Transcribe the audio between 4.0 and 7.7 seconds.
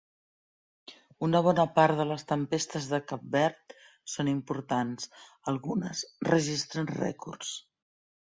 són importants, algunes registren rècords.